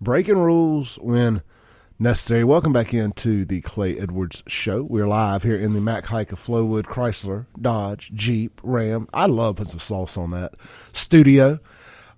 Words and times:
breaking 0.00 0.38
rules 0.38 0.96
when 0.96 1.42
necessary. 1.98 2.42
Welcome 2.42 2.72
back 2.72 2.94
into 2.94 3.44
the 3.44 3.60
Clay 3.60 3.98
Edwards 3.98 4.42
Show. 4.46 4.82
We're 4.82 5.06
live 5.06 5.42
here 5.42 5.56
in 5.56 5.74
the 5.74 5.80
Mac 5.80 6.06
Haik 6.06 6.32
of 6.32 6.40
Flowood 6.40 6.84
Chrysler, 6.84 7.46
Dodge, 7.60 8.10
Jeep, 8.14 8.60
Ram. 8.62 9.08
I 9.12 9.26
love 9.26 9.56
putting 9.56 9.72
some 9.72 9.80
sauce 9.80 10.16
on 10.16 10.30
that 10.30 10.54
studio. 10.94 11.58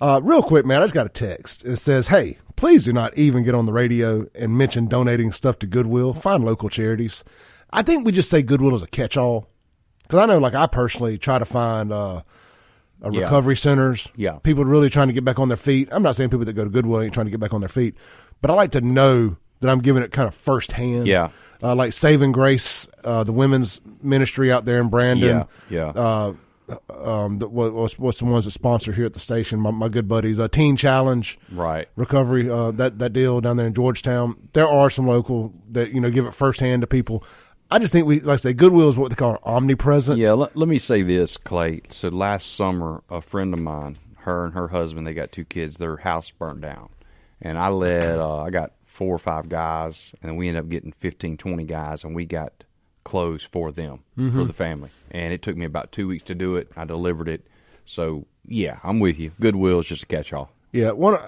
Uh, 0.00 0.20
real 0.22 0.42
quick, 0.42 0.64
man, 0.64 0.80
I 0.80 0.84
just 0.84 0.94
got 0.94 1.06
a 1.06 1.10
text. 1.10 1.64
It 1.64 1.76
says, 1.76 2.08
"Hey, 2.08 2.38
please 2.54 2.84
do 2.84 2.92
not 2.92 3.16
even 3.18 3.42
get 3.42 3.54
on 3.54 3.66
the 3.66 3.72
radio 3.72 4.26
and 4.34 4.56
mention 4.56 4.86
donating 4.86 5.32
stuff 5.32 5.58
to 5.60 5.66
Goodwill. 5.66 6.12
Find 6.12 6.44
local 6.44 6.68
charities." 6.68 7.24
I 7.72 7.82
think 7.82 8.04
we 8.04 8.12
just 8.12 8.30
say 8.30 8.42
Goodwill 8.42 8.76
is 8.76 8.82
a 8.82 8.86
catch-all 8.86 9.48
because 10.02 10.18
I 10.18 10.26
know, 10.26 10.38
like, 10.38 10.54
I 10.54 10.66
personally 10.66 11.18
try 11.18 11.38
to 11.38 11.44
find. 11.44 11.92
Uh, 11.92 12.22
uh, 13.04 13.10
Yeah. 13.10 13.20
recovery 13.22 13.56
centers. 13.56 14.08
Yeah. 14.16 14.38
People 14.42 14.64
really 14.64 14.90
trying 14.90 15.08
to 15.08 15.14
get 15.14 15.24
back 15.24 15.38
on 15.38 15.48
their 15.48 15.56
feet. 15.56 15.88
I'm 15.92 16.02
not 16.02 16.16
saying 16.16 16.30
people 16.30 16.44
that 16.46 16.52
go 16.52 16.64
to 16.64 16.70
Goodwill 16.70 17.00
ain't 17.02 17.14
trying 17.14 17.26
to 17.26 17.30
get 17.30 17.40
back 17.40 17.52
on 17.52 17.60
their 17.60 17.68
feet, 17.68 17.94
but 18.40 18.50
I 18.50 18.54
like 18.54 18.72
to 18.72 18.80
know 18.80 19.36
that 19.60 19.68
I'm 19.70 19.80
giving 19.80 20.02
it 20.02 20.10
kind 20.12 20.28
of 20.28 20.34
firsthand. 20.34 21.06
Yeah. 21.06 21.30
Uh, 21.62 21.74
like 21.76 21.92
Saving 21.92 22.32
Grace, 22.32 22.88
uh, 23.04 23.22
the 23.22 23.32
women's 23.32 23.80
ministry 24.02 24.50
out 24.50 24.64
there 24.64 24.80
in 24.80 24.88
Brandon. 24.88 25.46
Yeah, 25.70 25.92
yeah. 25.94 26.00
Uh, 26.02 26.32
um, 26.90 27.38
the, 27.38 27.48
what, 27.48 27.72
what's, 27.74 27.98
what's 27.98 28.18
the 28.18 28.24
ones 28.24 28.46
that 28.46 28.50
sponsor 28.52 28.92
here 28.92 29.04
at 29.04 29.12
the 29.12 29.20
station? 29.20 29.60
My, 29.60 29.70
my 29.70 29.88
good 29.88 30.08
buddies, 30.08 30.40
uh, 30.40 30.48
Teen 30.48 30.76
Challenge, 30.76 31.38
Right. 31.52 31.88
recovery, 31.96 32.48
uh, 32.50 32.70
that 32.72 32.98
that 32.98 33.12
deal 33.12 33.40
down 33.40 33.58
there 33.58 33.66
in 33.66 33.74
Georgetown. 33.74 34.36
There 34.54 34.66
are 34.66 34.88
some 34.90 35.06
local 35.06 35.52
that 35.70 35.92
you 35.92 36.00
know 36.00 36.10
give 36.10 36.24
it 36.26 36.34
firsthand 36.34 36.80
to 36.82 36.86
people. 36.86 37.24
I 37.72 37.78
just 37.78 37.92
think 37.92 38.06
we 38.06 38.20
like 38.20 38.34
I 38.34 38.36
say 38.36 38.52
Goodwill 38.52 38.90
is 38.90 38.98
what 38.98 39.08
they 39.10 39.16
call 39.16 39.38
omnipresent. 39.42 40.18
Yeah, 40.18 40.32
let, 40.32 40.54
let 40.54 40.68
me 40.68 40.78
say 40.78 41.02
this, 41.02 41.38
Clay. 41.38 41.80
So 41.90 42.08
last 42.08 42.54
summer, 42.54 43.02
a 43.08 43.22
friend 43.22 43.54
of 43.54 43.60
mine, 43.60 43.98
her 44.18 44.44
and 44.44 44.52
her 44.54 44.68
husband, 44.68 45.06
they 45.06 45.14
got 45.14 45.32
two 45.32 45.46
kids. 45.46 45.78
Their 45.78 45.96
house 45.96 46.30
burned 46.30 46.60
down, 46.60 46.90
and 47.40 47.58
I 47.58 47.68
led. 47.68 48.18
Uh, 48.18 48.42
I 48.42 48.50
got 48.50 48.72
four 48.84 49.14
or 49.14 49.18
five 49.18 49.48
guys, 49.48 50.12
and 50.22 50.36
we 50.36 50.48
ended 50.48 50.64
up 50.64 50.68
getting 50.68 50.92
15, 50.92 51.38
20 51.38 51.64
guys, 51.64 52.04
and 52.04 52.14
we 52.14 52.26
got 52.26 52.52
clothes 53.04 53.42
for 53.42 53.72
them 53.72 54.00
for 54.16 54.44
the 54.44 54.52
family. 54.52 54.90
And 55.10 55.32
it 55.32 55.40
took 55.40 55.56
me 55.56 55.64
about 55.64 55.92
two 55.92 56.08
weeks 56.08 56.24
to 56.24 56.34
do 56.34 56.56
it. 56.56 56.70
I 56.76 56.84
delivered 56.84 57.28
it. 57.28 57.46
So 57.86 58.26
yeah, 58.44 58.80
I'm 58.84 59.00
with 59.00 59.18
you. 59.18 59.32
Goodwill 59.40 59.80
is 59.80 59.86
just 59.86 60.02
a 60.02 60.06
catch-all. 60.06 60.50
Yeah, 60.72 60.90
one. 60.90 61.18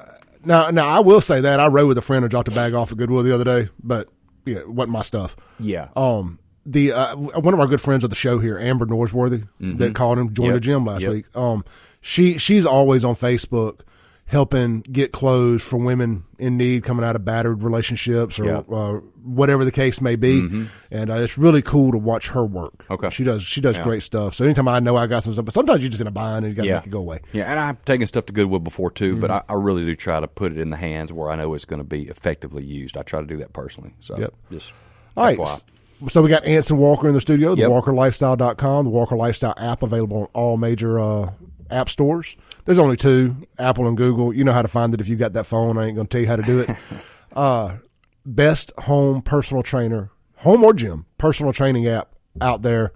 Now, 0.44 0.70
now 0.70 0.88
I 0.88 1.00
will 1.00 1.22
say 1.22 1.40
that 1.40 1.58
I 1.58 1.68
rode 1.68 1.88
with 1.88 1.96
a 1.96 2.02
friend 2.02 2.22
and 2.22 2.30
dropped 2.30 2.48
a 2.48 2.50
bag 2.50 2.74
off 2.74 2.92
at 2.92 2.98
Goodwill 2.98 3.22
the 3.22 3.34
other 3.34 3.44
day, 3.44 3.70
but 3.82 4.08
yeah, 4.44 4.58
it 4.58 4.68
wasn't 4.68 4.92
my 4.92 5.02
stuff. 5.02 5.36
Yeah. 5.58 5.88
Um, 5.96 6.38
the 6.66 6.92
uh, 6.92 7.16
one 7.16 7.52
of 7.54 7.60
our 7.60 7.66
good 7.66 7.80
friends 7.80 8.04
of 8.04 8.10
the 8.10 8.16
show 8.16 8.38
here, 8.38 8.58
Amber 8.58 8.86
Norsworthy, 8.86 9.46
that 9.60 9.94
called 9.94 10.18
him 10.18 10.32
joined 10.32 10.48
Yep. 10.48 10.54
the 10.54 10.60
gym 10.60 10.84
last 10.86 11.02
Yep. 11.02 11.12
week. 11.12 11.36
Um, 11.36 11.64
she 12.00 12.38
she's 12.38 12.64
always 12.66 13.04
on 13.04 13.14
Facebook 13.14 13.80
helping 14.26 14.80
get 14.80 15.12
clothes 15.12 15.62
for 15.62 15.76
women 15.76 16.24
in 16.38 16.56
need 16.56 16.82
coming 16.82 17.04
out 17.04 17.14
of 17.14 17.24
battered 17.24 17.62
relationships 17.62 18.38
or 18.40 18.44
Yeah. 18.46 18.62
uh, 18.74 18.92
whatever 19.22 19.64
the 19.64 19.70
case 19.72 20.00
may 20.00 20.16
be, 20.16 20.66
and 20.90 21.10
uh, 21.10 21.14
it's 21.14 21.36
really 21.38 21.62
cool 21.62 21.92
to 21.92 21.98
watch 21.98 22.28
her 22.30 22.44
work. 22.44 22.84
Okay. 22.90 23.10
she 23.10 23.22
does 23.24 23.42
she 23.42 23.60
does 23.60 23.76
Yeah. 23.76 23.84
great 23.84 24.02
stuff. 24.02 24.34
So 24.34 24.44
anytime 24.44 24.66
I 24.68 24.80
know 24.80 24.96
I 24.96 25.06
got 25.06 25.22
some 25.22 25.32
stuff, 25.34 25.44
but 25.44 25.54
sometimes 25.54 25.82
you're 25.82 25.90
just 25.90 26.00
in 26.00 26.06
a 26.06 26.10
bind 26.10 26.44
and 26.44 26.52
you 26.52 26.56
got 26.56 26.62
to 26.62 26.68
Yeah. 26.68 26.74
make 26.76 26.86
it 26.86 26.90
go 26.90 26.98
away. 27.00 27.20
Yeah, 27.32 27.44
and 27.50 27.58
I've 27.60 27.84
taken 27.84 28.06
stuff 28.06 28.26
to 28.26 28.32
Goodwill 28.32 28.60
before 28.60 28.90
too, 28.90 29.16
but 29.16 29.30
I, 29.30 29.38
Mm-hmm. 29.40 29.52
I 29.52 29.54
really 29.56 29.84
do 29.84 29.94
try 29.94 30.20
to 30.20 30.26
put 30.28 30.52
it 30.52 30.58
in 30.58 30.70
the 30.70 30.76
hands 30.76 31.12
where 31.12 31.30
I 31.30 31.36
know 31.36 31.52
it's 31.54 31.64
going 31.66 31.80
to 31.80 31.88
be 31.88 32.02
effectively 32.08 32.64
used. 32.64 32.96
I 32.96 33.02
try 33.02 33.20
to 33.20 33.26
do 33.26 33.36
that 33.38 33.52
personally. 33.52 33.94
So 34.00 34.18
Yep. 34.18 34.34
just 34.52 34.72
All 35.16 35.24
right. 35.24 35.38
FYI. 35.38 35.64
So 36.08 36.20
we 36.22 36.28
got 36.28 36.44
Anson 36.44 36.76
Walker 36.76 37.08
in 37.08 37.14
the 37.14 37.20
studio, 37.20 37.54
the 37.54 37.62
Yep. 37.62 37.70
walkerlifestyle.com, 37.70 38.84
the 38.84 38.90
Walker 38.90 39.16
Lifestyle 39.16 39.54
app 39.56 39.82
available 39.82 40.22
on 40.22 40.28
all 40.34 40.56
major 40.56 40.98
uh, 40.98 41.30
app 41.70 41.88
stores. 41.88 42.36
There's 42.64 42.78
only 42.78 42.96
two, 42.96 43.46
Apple 43.58 43.86
and 43.86 43.96
Google. 43.96 44.32
You 44.32 44.44
know 44.44 44.52
how 44.52 44.62
to 44.62 44.68
find 44.68 44.94
it 44.94 45.00
if 45.00 45.08
you 45.08 45.16
got 45.16 45.32
that 45.34 45.44
phone. 45.44 45.78
I 45.78 45.86
ain't 45.86 45.94
going 45.94 46.06
to 46.06 46.10
tell 46.10 46.20
you 46.20 46.26
how 46.26 46.36
to 46.36 46.42
do 46.42 46.60
it. 46.60 46.70
uh, 47.34 47.76
best 48.24 48.72
home 48.78 49.22
personal 49.22 49.62
trainer, 49.62 50.10
home 50.36 50.64
or 50.64 50.72
gym, 50.72 51.06
personal 51.18 51.52
training 51.52 51.86
app 51.86 52.14
out 52.40 52.62
there. 52.62 52.92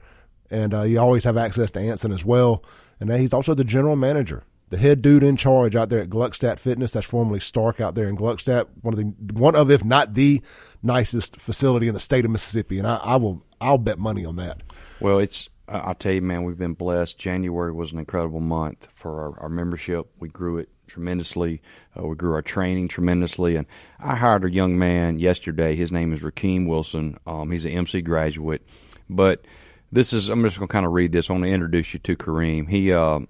And 0.50 0.72
uh, 0.72 0.82
you 0.82 0.98
always 0.98 1.24
have 1.24 1.36
access 1.36 1.70
to 1.72 1.80
Anson 1.80 2.12
as 2.12 2.24
well. 2.24 2.64
And 3.00 3.10
he's 3.12 3.34
also 3.34 3.54
the 3.54 3.64
general 3.64 3.96
manager, 3.96 4.44
the 4.70 4.78
head 4.78 5.02
dude 5.02 5.22
in 5.22 5.36
charge 5.36 5.76
out 5.76 5.88
there 5.90 6.00
at 6.00 6.08
Gluckstadt 6.08 6.58
Fitness. 6.58 6.92
That's 6.92 7.06
formerly 7.06 7.40
Stark 7.40 7.80
out 7.80 7.94
there 7.94 8.08
in 8.08 8.16
Gluckstadt, 8.16 8.66
one 8.80 8.94
of 8.94 8.98
the 8.98 9.34
one 9.34 9.54
of 9.54 9.70
if 9.70 9.84
not 9.84 10.14
the 10.14 10.42
nicest 10.82 11.36
facility 11.36 11.86
in 11.88 11.94
the 11.94 12.00
state 12.00 12.24
of 12.24 12.30
Mississippi. 12.30 12.78
And 12.78 12.86
I, 12.86 12.96
I 12.96 13.16
will 13.16 13.44
I'll 13.60 13.78
bet 13.78 13.98
money 13.98 14.24
on 14.24 14.36
that. 14.36 14.62
Well, 15.00 15.18
it's 15.18 15.48
I'll 15.68 15.94
tell 15.94 16.12
you, 16.12 16.22
man, 16.22 16.44
we've 16.44 16.58
been 16.58 16.74
blessed. 16.74 17.18
January 17.18 17.72
was 17.72 17.92
an 17.92 17.98
incredible 17.98 18.40
month 18.40 18.88
for 18.94 19.20
our, 19.20 19.40
our 19.40 19.48
membership. 19.48 20.08
We 20.18 20.28
grew 20.28 20.58
it 20.58 20.70
tremendously. 20.86 21.60
Uh, 21.96 22.06
we 22.06 22.16
grew 22.16 22.32
our 22.32 22.42
training 22.42 22.88
tremendously, 22.88 23.56
and 23.56 23.66
I 24.00 24.16
hired 24.16 24.44
a 24.44 24.50
young 24.50 24.78
man 24.78 25.18
yesterday. 25.18 25.76
His 25.76 25.92
name 25.92 26.12
is 26.12 26.22
Rakeem 26.22 26.66
Wilson. 26.66 27.18
Um, 27.26 27.50
he's 27.50 27.64
an 27.64 27.72
MC 27.72 28.00
graduate, 28.00 28.66
but 29.10 29.44
this 29.92 30.12
is 30.12 30.28
I'm 30.28 30.42
just 30.42 30.58
going 30.58 30.68
to 30.68 30.72
kind 30.72 30.86
of 30.86 30.92
read 30.92 31.12
this. 31.12 31.28
I 31.28 31.34
want 31.34 31.44
to 31.44 31.50
introduce 31.50 31.92
you 31.92 32.00
to 32.00 32.16
Kareem. 32.16 32.68
He 32.68 32.92
uh, 32.92 33.20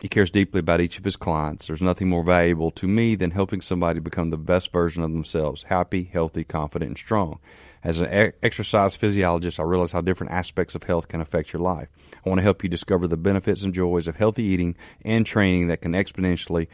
he 0.00 0.08
cares 0.08 0.30
deeply 0.30 0.60
about 0.60 0.80
each 0.80 0.98
of 0.98 1.04
his 1.04 1.16
clients. 1.16 1.66
There's 1.66 1.82
nothing 1.82 2.08
more 2.08 2.24
valuable 2.24 2.70
to 2.72 2.88
me 2.88 3.14
than 3.14 3.30
helping 3.30 3.60
somebody 3.60 4.00
become 4.00 4.30
the 4.30 4.36
best 4.36 4.72
version 4.72 5.02
of 5.02 5.12
themselves 5.12 5.64
happy, 5.64 6.10
healthy, 6.12 6.44
confident, 6.44 6.88
and 6.88 6.98
strong. 6.98 7.38
As 7.84 8.00
an 8.00 8.32
exercise 8.42 8.94
physiologist, 8.94 9.58
I 9.58 9.64
realize 9.64 9.90
how 9.90 10.00
different 10.00 10.32
aspects 10.32 10.74
of 10.74 10.84
health 10.84 11.08
can 11.08 11.20
affect 11.20 11.52
your 11.52 11.62
life. 11.62 11.88
I 12.24 12.28
want 12.28 12.38
to 12.38 12.44
help 12.44 12.62
you 12.62 12.68
discover 12.68 13.08
the 13.08 13.16
benefits 13.16 13.62
and 13.62 13.74
joys 13.74 14.06
of 14.06 14.16
healthy 14.16 14.44
eating 14.44 14.76
and 15.04 15.26
training 15.26 15.66
that 15.68 15.80
can 15.80 15.92
exponentially 15.92 16.68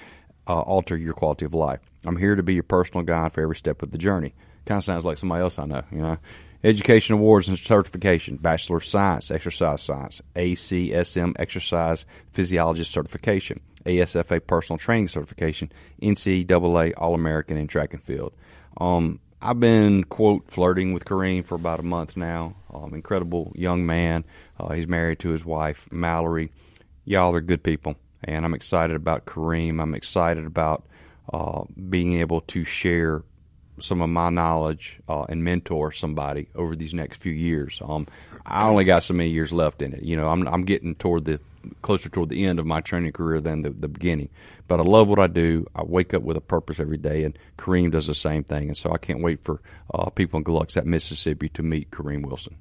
uh, 0.47 0.61
alter 0.61 0.97
your 0.97 1.15
quality 1.15 1.47
of 1.47 1.55
life. 1.55 1.81
I'm 2.05 2.17
here 2.17 2.37
to 2.37 2.43
be 2.43 2.55
your 2.55 2.63
personal 2.63 3.05
guide 3.05 3.33
for 3.33 3.41
every 3.41 3.57
step 3.57 3.83
of 3.83 3.91
the 3.91 3.99
journey. 3.99 4.35
Kind 4.67 4.79
of 4.79 4.85
sounds 4.85 5.07
like 5.07 5.17
somebody 5.17 5.43
else 5.43 5.59
I 5.59 5.65
know, 5.65 5.83
you 5.91 6.03
know. 6.03 6.19
Education 6.63 7.15
awards 7.15 7.49
and 7.49 7.59
certification: 7.59 8.37
Bachelor 8.37 8.79
of 8.79 8.85
Science, 8.85 9.31
Exercise 9.31 9.81
Science, 9.81 10.21
ACSM 10.35 11.35
Exercise 11.39 12.05
Physiologist 12.33 12.91
certification, 12.91 13.61
ASFA 13.87 14.45
Personal 14.45 14.79
Training 14.79 15.09
certification, 15.09 15.73
NCAA 16.03 16.95
All 16.97 17.15
American 17.15 17.57
in 17.57 17.69
track 17.69 17.95
and 17.95 18.03
field. 18.03 18.35
Um, 18.79 19.21
I've 19.41 19.61
been 19.61 20.03
quote 20.03 20.51
flirting 20.51 20.93
with 20.93 21.05
Kareem 21.05 21.47
for 21.47 21.55
about 21.55 21.79
a 21.79 21.85
month 21.85 22.17
now. 22.17 22.57
Um, 22.75 22.93
incredible 22.93 23.53
young 23.55 23.87
man. 23.87 24.25
Uh, 24.59 24.73
he's 24.73 24.89
married 24.89 25.21
to 25.21 25.31
his 25.31 25.45
wife 25.45 25.89
Mallory. 25.93 26.51
Y'all 27.05 27.35
are 27.35 27.41
good 27.41 27.63
people, 27.63 27.95
and 28.25 28.45
I'm 28.45 28.55
excited 28.55 28.97
about 28.97 29.27
Kareem. 29.27 29.81
I'm 29.81 29.95
excited 29.95 30.45
about 30.45 30.87
uh, 31.33 31.63
being 31.89 32.15
able 32.15 32.41
to 32.43 32.65
share 32.65 33.23
some 33.81 34.01
of 34.01 34.11
my 34.11 34.31
knowledge 34.31 35.01
uh, 35.09 35.25
and 35.29 35.45
mentor 35.45 35.93
somebody 35.93 36.49
over 36.55 36.77
these 36.77 36.95
next 36.95 37.19
few 37.19 37.33
years. 37.33 37.81
Um, 37.85 38.07
I 38.47 38.67
only 38.67 38.85
got 38.85 39.03
so 39.03 39.15
many 39.15 39.31
years 39.31 39.53
left 39.53 39.83
in 39.83 39.93
it. 39.93 40.03
You 40.03 40.17
know, 40.17 40.29
I'm 40.29 40.47
I'm 40.49 40.65
getting 40.65 40.95
toward 40.95 41.25
the 41.25 41.41
closer 41.83 42.09
toward 42.09 42.29
the 42.29 42.45
end 42.45 42.59
of 42.59 42.67
my 42.67 42.81
training 42.81 43.13
career 43.13 43.41
than 43.41 43.63
the, 43.63 43.71
the 43.71 43.89
beginning. 43.89 44.29
But 44.69 44.81
I 44.81 44.83
love 44.83 45.09
what 45.09 45.19
I 45.19 45.27
do. 45.27 45.67
I 45.75 45.83
wake 45.83 46.15
up 46.15 46.23
with 46.23 46.37
a 46.37 46.41
purpose 46.43 46.81
every 46.81 46.99
day, 46.99 47.25
and 47.25 47.39
Kareem 47.59 47.91
does 47.91 48.07
the 48.07 48.15
same 48.15 48.45
thing. 48.45 48.69
And 48.69 48.77
so 48.77 48.93
I 48.93 48.99
can't 48.99 49.23
wait 49.23 49.43
for 49.43 49.61
uh, 49.93 50.11
people 50.11 50.39
in 50.39 50.45
Gluckstadt, 50.45 50.85
Mississippi, 50.85 51.49
to 51.51 51.63
meet 51.63 51.91
Kareem 51.91 52.27
Wilson. 52.27 52.57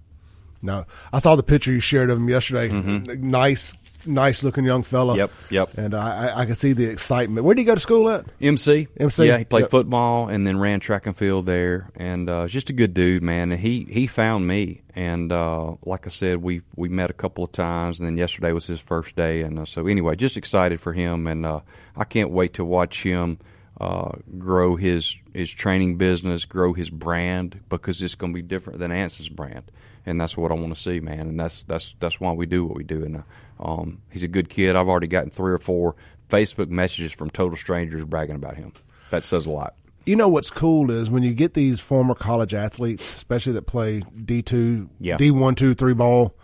No, 0.62 0.86
I 1.14 1.20
saw 1.20 1.36
the 1.36 1.44
picture 1.44 1.72
you 1.72 1.80
shared 1.80 2.10
of 2.10 2.18
him 2.18 2.28
yesterday. 2.30 2.70
Nice, 3.18 3.76
nice 4.06 4.44
looking 4.44 4.66
young 4.66 4.82
fella. 4.84 5.14
Mm-hmm. 5.14 5.20
Yep, 5.54 5.68
yep. 5.76 5.78
And 5.78 5.94
I, 5.94 6.28
I, 6.30 6.40
I 6.42 6.46
can 6.46 6.56
see 6.56 6.74
the 6.74 6.86
excitement. 6.86 7.46
Where 7.46 7.54
did 7.54 7.62
he 7.62 7.66
go 7.66 7.76
to 7.76 7.80
school 7.80 8.10
at? 8.10 8.26
MC. 8.42 8.88
MC? 9.00 9.26
Yeah, 9.28 9.38
he 9.38 9.46
played 9.46 9.62
Yep. 9.64 9.70
football 9.72 10.30
and 10.30 10.48
then 10.48 10.58
ran 10.58 10.80
track 10.80 11.06
and 11.06 11.16
field 11.16 11.46
there, 11.46 11.90
and 11.96 12.30
uh, 12.30 12.48
just 12.48 12.70
a 12.70 12.74
good 12.74 12.94
dude, 12.94 13.22
man. 13.24 13.52
And 13.52 13.62
he 13.62 13.86
he 13.90 14.08
found 14.08 14.48
me, 14.48 14.82
and 14.96 15.32
uh, 15.32 15.76
like 15.86 16.08
I 16.08 16.10
said, 16.10 16.38
we 16.42 16.62
we 16.76 16.90
met 16.90 17.10
a 17.10 17.14
couple 17.14 17.44
of 17.44 17.52
times, 17.52 18.00
and 18.00 18.08
then 18.08 18.18
yesterday 18.18 18.52
was 18.52 18.66
his 18.66 18.80
first 18.80 19.16
day, 19.16 19.42
and 19.44 19.60
uh, 19.60 19.66
so 19.66 19.86
anyway, 19.88 20.16
just 20.16 20.38
excited 20.38 20.82
for 20.82 20.94
him, 20.94 21.28
and 21.28 21.46
uh, 21.46 21.60
I 21.96 22.04
can't 22.04 22.32
wait 22.32 22.54
to 22.56 22.66
watch 22.66 23.04
him. 23.04 23.38
Uh, 23.80 24.14
grow 24.40 24.76
his 24.76 25.16
his 25.34 25.54
training 25.54 25.98
business, 25.98 26.46
grow 26.46 26.74
his 26.74 26.90
brand 26.90 27.60
because 27.70 28.02
it's 28.02 28.16
going 28.16 28.34
to 28.34 28.36
be 28.36 28.42
different 28.42 28.80
than 28.80 28.92
Anson's 28.92 29.30
brand, 29.30 29.72
and 30.04 30.20
that's 30.20 30.36
what 30.36 30.52
I 30.52 30.56
want 30.56 30.76
to 30.76 30.82
see, 30.82 31.00
man. 31.00 31.22
And 31.22 31.40
that's 31.40 31.64
that's 31.64 31.96
that's 32.00 32.20
why 32.20 32.32
we 32.32 32.48
do 32.48 32.66
what 32.66 32.76
we 32.76 32.84
do. 32.84 33.04
And 33.04 33.18
uh, 33.18 33.22
um, 33.60 34.02
he's 34.10 34.24
a 34.24 34.28
good 34.28 34.50
kid. 34.50 34.76
I've 34.76 34.88
already 34.88 35.06
gotten 35.06 35.30
three 35.30 35.54
or 35.54 35.60
four 35.60 35.96
Facebook 36.28 36.70
messages 36.70 37.14
from 37.14 37.30
total 37.30 37.56
strangers 37.56 38.04
bragging 38.04 38.36
about 38.36 38.56
him. 38.56 38.74
That 39.12 39.24
says 39.24 39.46
a 39.46 39.52
lot. 39.52 39.76
You 40.08 40.16
know 40.16 40.28
what's 40.28 40.50
cool 40.50 40.90
is 40.90 41.10
when 41.10 41.22
you 41.22 41.34
get 41.34 41.54
these 41.54 41.80
former 41.80 42.16
college 42.16 42.54
athletes, 42.56 43.14
especially 43.14 43.54
that 43.54 43.68
play 43.68 44.00
D 44.00 44.42
two. 44.42 44.90
D 45.00 45.30
one, 45.30 45.54
two, 45.54 45.76
three 45.76 45.94
ball. 45.94 46.36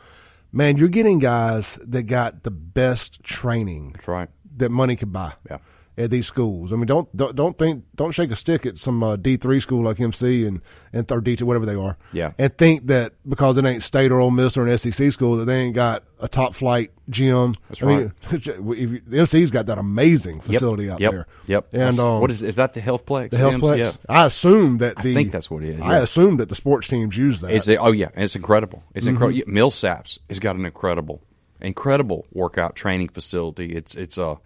Man, 0.51 0.77
you're 0.77 0.87
getting 0.87 1.17
guys 1.17 1.79
that 1.81 2.03
got 2.03 2.43
the 2.43 2.51
best 2.51 3.23
training 3.23 3.93
That's 3.93 4.07
right. 4.07 4.29
that 4.57 4.69
money 4.69 4.95
could 4.95 5.11
buy. 5.11 5.33
Yeah. 5.49 5.57
At 5.95 6.09
these 6.09 6.25
schools. 6.25 6.73
I 6.73 6.75
mean, 6.75 6.87
don't 6.87 7.15
don't, 7.15 7.35
don't 7.35 7.57
think 7.57 7.83
don't 7.95 8.11
shake 8.13 8.31
a 8.31 8.35
stick 8.35 8.65
at 8.65 8.77
some 8.79 9.03
uh, 9.03 9.15
D 9.15 9.37
three 9.37 9.59
school 9.59 9.83
like 9.83 9.99
MC 10.01 10.45
and 10.45 10.61
and 10.91 11.11
or 11.11 11.21
D 11.21 11.35
two 11.35 11.45
whatever 11.45 11.65
they 11.67 11.75
are. 11.75 11.97
Yeah. 12.11 12.31
and 12.39 12.57
think 12.57 12.87
that 12.87 13.13
because 13.29 13.57
it 13.57 13.65
ain't 13.65 13.83
state 13.83 14.11
or 14.11 14.19
Ole 14.19 14.31
Miss 14.31 14.57
or 14.57 14.65
an 14.67 14.75
SEC 14.77 15.11
school 15.11 15.35
that 15.37 15.45
they 15.45 15.59
ain't 15.59 15.75
got 15.75 16.03
a 16.19 16.27
top 16.27 16.55
flight 16.55 16.91
gym. 17.09 17.55
That's 17.69 17.83
I 17.83 17.85
mean, 17.85 18.11
you- 18.31 19.01
the 19.05 19.19
MC's 19.19 19.51
got 19.51 19.67
that 19.67 19.77
amazing 19.77 20.37
Yep. 20.37 20.43
facility 20.45 20.89
out 20.89 20.99
yep. 20.99 21.11
there. 21.11 21.27
Yep. 21.47 21.67
and 21.73 21.99
um, 21.99 22.21
what 22.21 22.31
is 22.31 22.41
is 22.41 22.55
that 22.55 22.73
the 22.73 22.81
healthplex? 22.81 23.29
the 23.29 23.37
healthplex? 23.37 23.77
Yeah. 23.77 23.91
I 24.09 24.25
assume 24.25 24.79
that 24.79 24.97
the 25.03 25.13
think 25.13 25.31
that's 25.31 25.51
what 25.51 25.61
it 25.63 25.75
is, 25.75 25.81
I 25.81 25.99
assume 25.99 26.37
that 26.37 26.49
the 26.49 26.55
sports 26.55 26.87
teams 26.87 27.15
use 27.15 27.41
that. 27.41 27.51
It's 27.51 27.67
a, 27.67 27.77
oh 27.77 27.91
yeah, 27.91 28.09
it's 28.15 28.35
incredible. 28.35 28.81
It's 28.95 29.05
Mm-hmm. 29.05 29.23
incredible. 29.23 29.51
Millsaps 29.53 30.17
has 30.29 30.39
got 30.39 30.55
an 30.55 30.65
incredible, 30.65 31.21
incredible 31.61 32.25
workout 32.31 32.75
training 32.75 33.09
facility. 33.09 33.75
It's 33.75 33.95
it's 33.95 34.17
a, 34.17 34.37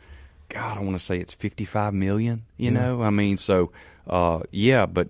God, 0.50 0.78
I 0.78 0.82
want 0.82 0.98
to 0.98 1.04
say 1.04 1.18
it's 1.18 1.34
fifty 1.34 1.66
five 1.66 1.94
million. 1.94 2.44
You 2.58 2.72
know, 2.72 3.02
I 3.02 3.10
mean, 3.10 3.38
so 3.38 3.72
uh, 4.08 4.42
yeah, 4.52 4.86
but 4.86 5.10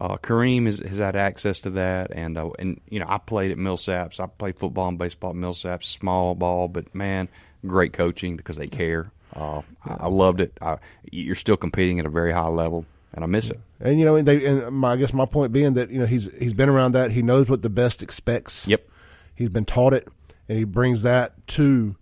uh, 0.00 0.16
Kareem 0.16 0.66
has, 0.66 0.78
has 0.78 0.98
had 0.98 1.16
access 1.16 1.60
to 1.60 1.70
that, 1.70 2.10
and 2.12 2.38
uh, 2.38 2.50
and 2.58 2.80
you 2.88 3.00
know, 3.00 3.06
I 3.08 3.18
played 3.18 3.50
at 3.50 3.58
Millsaps. 3.58 4.20
I 4.20 4.26
played 4.26 4.58
football 4.58 4.88
and 4.88 4.98
baseball 4.98 5.30
at 5.30 5.36
Millsaps, 5.36 5.84
small 5.84 6.34
ball, 6.34 6.68
but 6.68 6.94
man, 6.94 7.28
great 7.66 7.92
coaching 7.92 8.36
because 8.36 8.56
they 8.56 8.68
care. 8.68 9.10
Uh, 9.34 9.62
I, 9.84 9.96
I 10.00 10.08
loved 10.08 10.40
it. 10.40 10.56
I, 10.60 10.78
you're 11.10 11.34
still 11.34 11.56
competing 11.56 11.98
at 11.98 12.06
a 12.06 12.10
very 12.10 12.32
high 12.32 12.48
level, 12.48 12.86
and 13.12 13.24
I 13.24 13.26
miss 13.26 13.50
it. 13.50 13.60
And 13.80 13.98
you 13.98 14.04
know, 14.04 14.20
they 14.22 14.44
and 14.46 14.70
my 14.70 14.92
I 14.92 14.96
guess 14.96 15.12
my 15.12 15.26
point 15.26 15.52
being 15.52 15.74
that 15.74 15.90
you 15.90 15.98
know 15.98 16.06
he's 16.06 16.28
he's 16.38 16.54
been 16.54 16.68
around 16.68 16.92
that. 16.92 17.10
He 17.10 17.22
knows 17.22 17.50
what 17.50 17.62
the 17.62 17.70
best 17.70 18.02
expects. 18.02 18.66
Yep. 18.68 18.88
He's 19.34 19.50
been 19.50 19.64
taught 19.64 19.94
it, 19.94 20.08
and 20.48 20.58
he 20.58 20.64
brings 20.64 21.02
that 21.02 21.46
to 21.48 21.96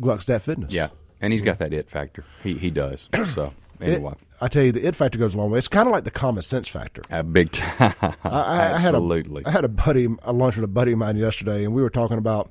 Gluckstadt 0.00 0.42
Fitness. 0.42 0.72
Yeah, 0.72 0.88
and 1.24 1.32
he's 1.32 1.42
got 1.42 1.58
that 1.58 1.72
it 1.72 1.88
factor. 1.88 2.24
He 2.42 2.54
he 2.54 2.70
does. 2.70 3.08
So 3.26 3.52
It- 3.80 3.94
anyway. 3.94 4.14
I 4.40 4.48
tell 4.48 4.62
you, 4.64 4.72
the 4.72 4.84
it 4.86 4.94
factor 4.96 5.16
goes 5.18 5.34
a 5.34 5.38
long 5.38 5.50
way. 5.50 5.58
It's 5.58 5.68
kind 5.68 5.86
of 5.88 5.92
like 5.92 6.04
the 6.04 6.10
common 6.10 6.42
sense 6.42 6.66
factor. 6.68 7.02
A 7.10 7.22
big 7.22 7.52
time. 7.52 7.94
I, 8.02 8.14
I, 8.24 8.74
I 8.74 8.78
had 8.78 8.94
a, 8.94 8.98
Absolutely. 8.98 9.46
I 9.46 9.50
had 9.50 9.64
a 9.64 9.68
buddy, 9.68 10.08
a 10.22 10.32
lunch 10.32 10.56
with 10.56 10.64
a 10.64 10.68
buddy 10.68 10.92
of 10.92 10.98
mine 10.98 11.16
yesterday, 11.16 11.64
and 11.64 11.72
we 11.74 11.82
were 11.82 11.90
talking 11.90 12.18
about. 12.18 12.50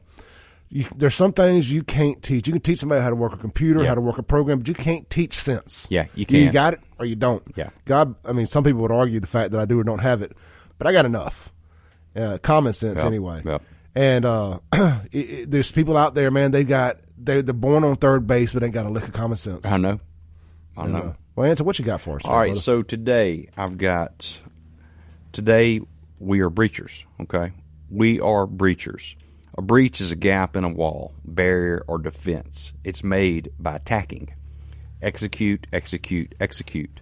You, 0.69 0.85
there's 0.95 1.13
some 1.13 1.33
things 1.33 1.71
you 1.71 1.83
can't 1.83 2.19
teach. 2.23 2.47
You 2.47 2.53
can 2.53 2.61
teach 2.61 2.79
somebody 2.79 3.01
how 3.03 3.09
to 3.11 3.15
work 3.15 3.31
a 3.31 3.37
computer, 3.37 3.81
Yeah. 3.83 3.89
how 3.89 3.95
to 3.95 4.01
work 4.01 4.17
a 4.17 4.23
program, 4.23 4.57
but 4.59 4.67
you 4.67 4.73
can't 4.73 5.07
teach 5.07 5.37
sense. 5.37 5.85
Yeah, 5.91 6.05
you 6.15 6.21
You 6.21 6.25
can't. 6.25 6.53
got 6.53 6.73
it 6.73 6.79
or 6.97 7.05
you 7.05 7.15
don't. 7.15 7.43
Yeah. 7.55 7.69
God, 7.85 8.15
I 8.25 8.31
mean, 8.33 8.47
some 8.47 8.63
people 8.63 8.81
would 8.81 8.91
argue 8.91 9.19
the 9.19 9.27
fact 9.27 9.51
that 9.51 9.59
I 9.61 9.65
do 9.65 9.79
or 9.79 9.83
don't 9.83 9.99
have 9.99 10.23
it, 10.23 10.35
but 10.79 10.87
I 10.87 10.91
got 10.91 11.05
enough. 11.05 11.51
Uh, 12.15 12.39
common 12.41 12.73
sense, 12.73 12.97
Yeah, 12.99 13.05
anyway. 13.05 13.43
yeah. 13.45 13.59
And 13.95 14.25
uh, 14.25 14.59
it, 14.73 15.17
it, 15.17 15.51
there's 15.51 15.71
people 15.71 15.97
out 15.97 16.15
there, 16.15 16.31
man. 16.31 16.51
They 16.51 16.63
got 16.63 16.97
they 17.17 17.41
they're 17.41 17.53
born 17.53 17.83
on 17.83 17.95
third 17.95 18.25
base, 18.27 18.51
but 18.51 18.59
they 18.61 18.67
ain't 18.67 18.73
got 18.73 18.85
a 18.85 18.89
lick 18.89 19.03
of 19.03 19.13
common 19.13 19.37
sense. 19.37 19.65
I 19.67 19.77
know. 19.77 19.99
I 20.75 20.83
And, 20.85 20.93
know. 20.93 20.99
uh, 20.99 21.13
well, 21.35 21.49
Anson 21.49 21.65
what 21.65 21.77
you 21.79 21.85
got 21.85 22.01
for 22.01 22.15
us. 22.17 22.21
All 22.25 22.37
right, 22.37 22.47
brother? 22.47 22.59
so 22.61 22.81
today 22.81 23.49
I've 23.55 23.77
got 23.77 24.39
today 25.31 25.81
we 26.19 26.39
are 26.41 26.49
breachers, 26.49 27.03
okay? 27.21 27.51
We 27.89 28.19
are 28.19 28.47
breachers. 28.47 29.15
A 29.55 29.61
breach 29.61 30.01
is 30.01 30.11
a 30.11 30.15
gap 30.15 30.55
in 30.55 30.63
a 30.63 30.69
wall, 30.69 31.13
barrier, 31.23 31.83
or 31.87 31.99
defense. 31.99 32.73
It's 32.83 33.03
made 33.03 33.51
by 33.59 33.75
attacking. 33.75 34.33
Execute, 35.01 35.67
execute, 35.71 36.33
execute. 36.39 37.01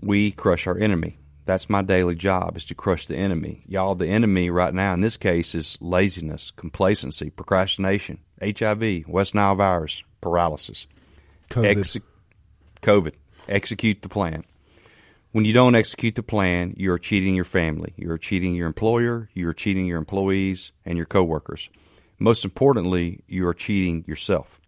We 0.00 0.32
crush 0.32 0.66
our 0.66 0.76
enemy. 0.76 1.16
That's 1.46 1.68
my 1.68 1.82
daily 1.82 2.14
job 2.14 2.56
is 2.56 2.64
to 2.66 2.74
crush 2.74 3.06
the 3.06 3.16
enemy. 3.16 3.64
Y'all, 3.66 3.94
the 3.94 4.06
enemy 4.06 4.48
right 4.48 4.72
now 4.72 4.94
in 4.94 5.02
this 5.02 5.16
case 5.16 5.54
is 5.54 5.76
laziness, 5.80 6.50
complacency, 6.50 7.30
procrastination, 7.30 8.20
HIV, 8.42 9.06
West 9.06 9.34
Nile 9.34 9.54
virus, 9.54 10.02
paralysis. 10.20 10.86
COVID. 11.50 11.78
Exe- 11.78 11.98
COVID. 12.82 13.12
Execute 13.48 14.00
the 14.00 14.08
plan. 14.08 14.44
When 15.32 15.44
you 15.44 15.52
don't 15.52 15.74
execute 15.74 16.14
the 16.14 16.22
plan, 16.22 16.74
you're 16.76 16.98
cheating 16.98 17.34
your 17.34 17.44
family. 17.44 17.92
You're 17.96 18.18
cheating 18.18 18.54
your 18.54 18.68
employer. 18.68 19.28
You're 19.34 19.52
cheating 19.52 19.84
your 19.84 19.98
employees 19.98 20.72
and 20.86 20.96
your 20.96 21.06
coworkers. 21.06 21.68
Most 22.18 22.44
importantly, 22.44 23.20
you 23.26 23.46
are 23.48 23.54
cheating 23.54 24.04
yourself. 24.06 24.60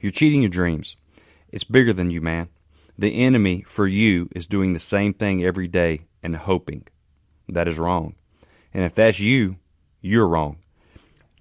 You're 0.00 0.12
cheating 0.12 0.42
your 0.42 0.50
dreams. 0.50 0.96
It's 1.50 1.64
bigger 1.64 1.92
than 1.92 2.10
you, 2.10 2.20
man. 2.20 2.48
The 2.96 3.22
enemy 3.24 3.62
for 3.66 3.86
you 3.86 4.28
is 4.34 4.46
doing 4.46 4.72
the 4.72 4.80
same 4.80 5.14
thing 5.14 5.44
every 5.44 5.66
day 5.66 6.02
and 6.22 6.36
hoping. 6.36 6.86
That 7.48 7.68
is 7.68 7.78
wrong. 7.78 8.14
And 8.72 8.84
if 8.84 8.94
that's 8.94 9.18
you, 9.18 9.56
you're 10.00 10.28
wrong. 10.28 10.58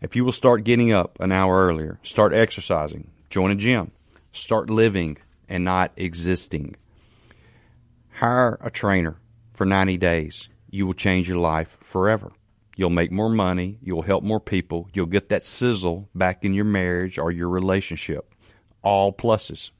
If 0.01 0.15
you 0.15 0.25
will 0.25 0.31
start 0.31 0.63
getting 0.63 0.91
up 0.91 1.19
an 1.19 1.31
hour 1.31 1.67
earlier, 1.67 1.99
start 2.03 2.33
exercising, 2.33 3.11
join 3.29 3.51
a 3.51 3.55
gym, 3.55 3.91
start 4.31 4.69
living 4.69 5.17
and 5.47 5.63
not 5.63 5.91
existing. 5.95 6.75
Hire 8.11 8.57
a 8.61 8.69
trainer 8.69 9.17
for 9.53 9.65
90 9.65 9.97
days. 9.97 10.49
You 10.69 10.87
will 10.87 10.93
change 10.93 11.29
your 11.29 11.37
life 11.37 11.77
forever. 11.81 12.31
You'll 12.75 12.89
make 12.89 13.11
more 13.11 13.29
money. 13.29 13.77
You'll 13.81 14.01
help 14.01 14.23
more 14.23 14.39
people. 14.39 14.89
You'll 14.93 15.05
get 15.05 15.29
that 15.29 15.45
sizzle 15.45 16.09
back 16.15 16.43
in 16.43 16.53
your 16.53 16.65
marriage 16.65 17.19
or 17.19 17.31
your 17.31 17.49
relationship. 17.49 18.33
All 18.81 19.13
pluses. 19.13 19.71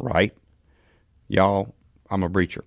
Right? 0.00 0.36
Y'all, 1.28 1.74
I'm 2.10 2.22
a 2.22 2.28
breacher. 2.28 2.62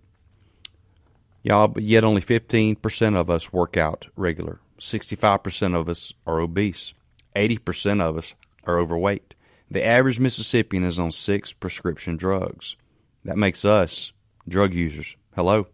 Y'all, 1.43 1.67
but 1.67 1.83
yet 1.83 2.05
only 2.05 2.21
15% 2.21 3.15
of 3.15 3.29
us 3.29 3.51
work 3.51 3.75
out 3.75 4.07
regular. 4.15 4.59
65% 4.79 5.75
of 5.75 5.89
us 5.89 6.13
are 6.25 6.39
obese. 6.39 6.93
80% 7.35 8.01
of 8.01 8.17
us 8.17 8.35
are 8.65 8.79
overweight. 8.79 9.33
The 9.69 9.85
average 9.85 10.19
Mississippian 10.19 10.83
is 10.83 10.99
on 10.99 11.11
six 11.11 11.51
prescription 11.51 12.15
drugs. 12.15 12.77
That 13.25 13.37
makes 13.37 13.65
us 13.65 14.13
drug 14.47 14.73
users. 14.73 15.17
Hello? 15.35 15.67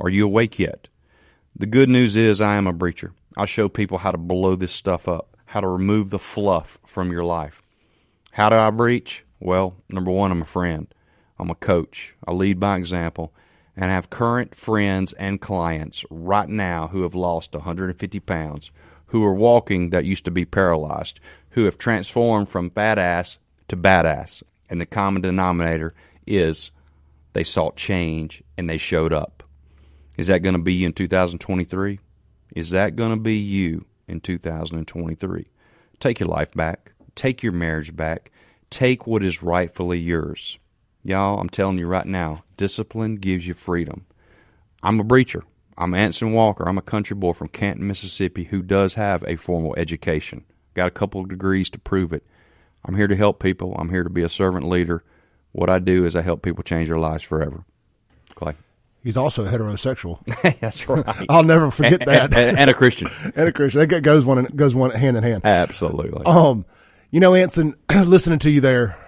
Are 0.00 0.08
you 0.08 0.24
awake 0.24 0.58
yet? 0.58 0.88
The 1.56 1.66
good 1.66 1.88
news 1.88 2.16
is 2.16 2.40
I 2.40 2.56
am 2.56 2.66
a 2.66 2.72
breacher. 2.72 3.12
I 3.36 3.44
show 3.44 3.68
people 3.68 3.98
how 3.98 4.12
to 4.12 4.18
blow 4.18 4.56
this 4.56 4.72
stuff 4.72 5.08
up, 5.08 5.36
how 5.44 5.60
to 5.60 5.68
remove 5.68 6.10
the 6.10 6.18
fluff 6.18 6.78
from 6.86 7.10
your 7.10 7.24
life. 7.24 7.62
How 8.30 8.48
do 8.48 8.56
I 8.56 8.70
breach? 8.70 9.24
Well, 9.40 9.76
number 9.88 10.10
one, 10.10 10.32
I'm 10.32 10.42
a 10.42 10.46
friend. 10.46 10.92
I'm 11.38 11.50
a 11.50 11.54
coach. 11.54 12.14
I 12.26 12.32
lead 12.32 12.58
by 12.58 12.76
example 12.76 13.32
and 13.76 13.90
I 13.90 13.94
have 13.94 14.10
current 14.10 14.54
friends 14.54 15.12
and 15.12 15.40
clients 15.40 16.04
right 16.10 16.48
now 16.48 16.88
who 16.88 17.02
have 17.02 17.14
lost 17.14 17.52
150 17.52 18.20
pounds, 18.20 18.70
who 19.06 19.22
are 19.24 19.34
walking 19.34 19.90
that 19.90 20.06
used 20.06 20.24
to 20.24 20.30
be 20.30 20.46
paralyzed, 20.46 21.20
who 21.50 21.64
have 21.64 21.76
transformed 21.76 22.48
from 22.48 22.70
badass 22.70 23.38
to 23.68 23.76
badass. 23.76 24.42
And 24.70 24.80
the 24.80 24.86
common 24.86 25.22
denominator 25.22 25.94
is 26.26 26.70
they 27.34 27.44
sought 27.44 27.76
change 27.76 28.42
and 28.56 28.68
they 28.68 28.78
showed 28.78 29.12
up. 29.12 29.42
Is 30.16 30.28
that 30.28 30.42
going 30.42 30.56
to 30.56 30.62
be 30.62 30.72
you 30.72 30.86
in 30.86 30.92
2023? 30.94 32.00
Is 32.54 32.70
that 32.70 32.96
going 32.96 33.10
to 33.10 33.20
be 33.20 33.36
you 33.36 33.84
in 34.08 34.20
2023? 34.20 35.46
Take 36.00 36.20
your 36.20 36.28
life 36.28 36.52
back. 36.52 36.92
Take 37.14 37.42
your 37.42 37.52
marriage 37.52 37.94
back. 37.94 38.30
Take 38.76 39.06
what 39.06 39.22
is 39.22 39.42
rightfully 39.42 39.98
yours. 39.98 40.58
Y'all, 41.02 41.40
I'm 41.40 41.48
telling 41.48 41.78
you 41.78 41.86
right 41.86 42.04
now, 42.04 42.44
discipline 42.58 43.14
gives 43.14 43.46
you 43.46 43.54
freedom. 43.54 44.04
I'm 44.82 45.00
a 45.00 45.02
breacher. 45.02 45.44
I'm 45.78 45.94
Anson 45.94 46.34
Walker. 46.34 46.68
I'm 46.68 46.76
a 46.76 46.82
country 46.82 47.16
boy 47.16 47.32
from 47.32 47.48
Canton, 47.48 47.86
Mississippi 47.86 48.44
who 48.44 48.60
does 48.60 48.92
have 48.92 49.24
a 49.26 49.36
formal 49.36 49.74
education. 49.78 50.44
Got 50.74 50.88
a 50.88 50.90
couple 50.90 51.22
of 51.22 51.30
degrees 51.30 51.70
to 51.70 51.78
prove 51.78 52.12
it. 52.12 52.22
I'm 52.84 52.94
here 52.94 53.06
to 53.06 53.16
help 53.16 53.42
people. 53.42 53.74
I'm 53.78 53.88
here 53.88 54.04
to 54.04 54.10
be 54.10 54.24
a 54.24 54.28
servant 54.28 54.68
leader. 54.68 55.02
What 55.52 55.70
I 55.70 55.78
do 55.78 56.04
is 56.04 56.14
I 56.14 56.20
help 56.20 56.42
people 56.42 56.62
change 56.62 56.88
their 56.88 56.98
lives 56.98 57.22
forever. 57.22 57.64
Clay. 58.34 58.56
He's 59.02 59.16
also 59.16 59.46
heterosexual. 59.46 60.18
That's 60.60 60.86
right. 60.86 61.02
I'll 61.30 61.44
never 61.44 61.70
forget 61.70 62.00
that. 62.04 62.34
and, 62.34 62.58
and 62.58 62.68
a 62.68 62.74
Christian. 62.74 63.08
and 63.36 63.48
a 63.48 63.52
Christian. 63.52 63.88
That 63.88 64.02
goes 64.02 64.26
one 64.26 64.44
goes 64.54 64.74
one 64.74 64.90
hand 64.90 65.16
in 65.16 65.22
hand. 65.22 65.46
Absolutely. 65.46 66.26
Um, 66.26 66.66
you 67.10 67.20
know, 67.20 67.34
Anson, 67.34 67.74
listening 67.94 68.38
to 68.40 68.50
you 68.50 68.60
there, 68.60 68.98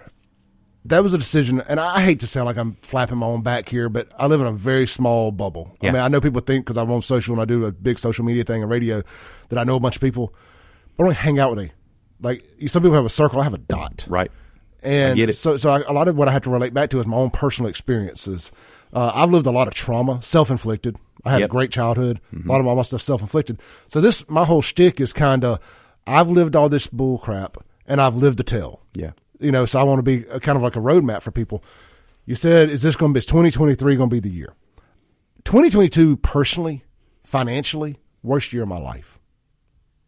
that 0.84 1.02
was 1.02 1.12
a 1.12 1.18
decision, 1.18 1.60
and 1.68 1.78
I 1.78 2.00
hate 2.00 2.20
to 2.20 2.26
sound 2.26 2.46
like 2.46 2.56
I'm 2.56 2.76
flapping 2.82 3.18
my 3.18 3.26
own 3.26 3.42
back 3.42 3.68
here, 3.68 3.88
but 3.88 4.08
I 4.18 4.26
live 4.26 4.40
in 4.40 4.46
a 4.46 4.52
very 4.52 4.86
small 4.86 5.30
bubble. 5.32 5.76
Yeah. 5.82 5.90
I 5.90 5.92
mean, 5.92 6.02
I 6.02 6.08
know 6.08 6.20
people 6.20 6.40
think 6.40 6.64
because 6.64 6.78
I'm 6.78 6.90
on 6.90 7.02
social 7.02 7.34
and 7.34 7.42
I 7.42 7.44
do 7.44 7.64
a 7.66 7.72
big 7.72 7.98
social 7.98 8.24
media 8.24 8.44
thing 8.44 8.62
and 8.62 8.70
radio 8.70 9.02
that 9.50 9.58
I 9.58 9.64
know 9.64 9.76
a 9.76 9.80
bunch 9.80 9.96
of 9.96 10.00
people, 10.00 10.32
but 10.96 11.04
I 11.04 11.06
don't 11.08 11.16
hang 11.16 11.38
out 11.38 11.50
with 11.50 11.58
them. 11.58 11.70
Like 12.20 12.44
some 12.66 12.82
people 12.82 12.94
have 12.96 13.04
a 13.04 13.10
circle, 13.10 13.40
I 13.40 13.44
have 13.44 13.54
a 13.54 13.58
dot. 13.58 14.06
right. 14.08 14.30
And 14.82 15.16
get 15.16 15.28
it. 15.28 15.32
so, 15.34 15.56
so 15.56 15.70
I, 15.70 15.80
a 15.82 15.92
lot 15.92 16.06
of 16.08 16.16
what 16.16 16.28
I 16.28 16.32
have 16.32 16.42
to 16.42 16.50
relate 16.50 16.72
back 16.72 16.90
to 16.90 17.00
is 17.00 17.06
my 17.06 17.16
own 17.16 17.30
personal 17.30 17.68
experiences. 17.68 18.52
Uh, 18.92 19.10
I've 19.14 19.30
lived 19.30 19.46
a 19.46 19.50
lot 19.50 19.66
of 19.68 19.74
trauma, 19.74 20.22
self-inflicted. 20.22 20.96
I 21.24 21.32
had 21.32 21.40
Yep. 21.40 21.50
a 21.50 21.52
great 21.52 21.70
childhood. 21.72 22.20
A 22.32 22.48
lot 22.48 22.60
of 22.60 22.66
all 22.66 22.76
my 22.76 22.82
stuff 22.82 23.02
self-inflicted. 23.02 23.60
So 23.88 24.00
this, 24.00 24.26
my 24.30 24.44
whole 24.44 24.62
shtick 24.62 25.00
is 25.00 25.12
kind 25.12 25.44
of, 25.44 25.58
I've 26.06 26.28
lived 26.28 26.54
all 26.56 26.68
this 26.68 26.86
bull 26.86 27.18
crap, 27.18 27.58
and 27.88 28.00
I've 28.00 28.14
lived 28.14 28.38
to 28.38 28.44
tell. 28.44 28.82
Yeah. 28.94 29.12
You 29.40 29.50
know, 29.50 29.66
so 29.66 29.80
I 29.80 29.82
want 29.82 29.98
to 29.98 30.02
be 30.02 30.22
kind 30.40 30.56
of 30.56 30.62
like 30.62 30.76
a 30.76 30.80
roadmap 30.80 31.22
for 31.22 31.30
people. 31.30 31.64
You 32.26 32.34
said, 32.34 32.70
is 32.70 32.82
this 32.82 32.94
going 32.94 33.12
to 33.12 33.14
be, 33.14 33.18
is 33.18 33.26
2023 33.26 33.96
going 33.96 34.10
to 34.10 34.14
be 34.14 34.20
the 34.20 34.30
year? 34.30 34.54
2022, 35.44 36.18
personally, 36.18 36.84
financially, 37.24 37.96
worst 38.22 38.52
year 38.52 38.64
of 38.64 38.68
my 38.68 38.78
life. 38.78 39.18